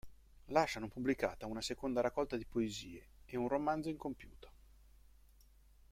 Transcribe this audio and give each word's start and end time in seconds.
Lascia 0.45 0.79
non 0.79 0.89
pubblicata 0.89 1.45
una 1.45 1.61
seconda 1.61 2.01
raccolta 2.01 2.35
di 2.35 2.47
poesie 2.47 3.09
e 3.23 3.37
un 3.37 3.47
romanzo 3.47 3.89
incompiuto. 3.89 4.51